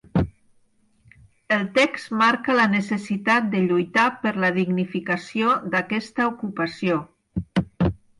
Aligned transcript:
El 1.57 1.65
text 1.73 2.15
marca 2.21 2.55
la 2.59 2.65
necessitat 2.71 3.51
de 3.51 3.61
lluitar 3.65 4.05
per 4.23 4.31
la 4.45 4.49
dignificació 4.55 5.53
d’aquesta 5.75 6.27
ocupació. 6.31 6.97